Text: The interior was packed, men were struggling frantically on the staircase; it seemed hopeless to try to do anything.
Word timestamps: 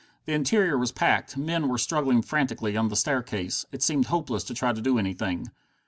The 0.25 0.33
interior 0.33 0.79
was 0.79 0.91
packed, 0.91 1.37
men 1.37 1.67
were 1.69 1.77
struggling 1.77 2.23
frantically 2.23 2.75
on 2.75 2.87
the 2.87 2.95
staircase; 2.95 3.67
it 3.71 3.83
seemed 3.83 4.07
hopeless 4.07 4.43
to 4.45 4.55
try 4.55 4.73
to 4.73 4.81
do 4.81 4.97
anything. 4.97 5.51